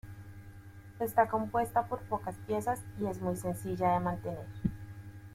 Está 0.99 1.27
compuesta 1.27 1.85
por 1.85 1.99
pocas 1.99 2.33
piezas 2.47 2.81
y 2.99 3.05
es 3.05 3.21
muy 3.21 3.35
sencilla 3.35 3.93
de 3.93 3.99
mantener. 3.99 4.47